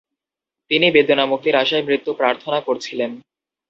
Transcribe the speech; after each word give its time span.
তিনি 0.71 0.87
বেদনামুক্তির 0.91 1.55
আশায় 1.55 1.85
মৃত্যু 1.85 2.11
প্রার্থনা 2.13 2.59
করছিলেন। 2.61 3.11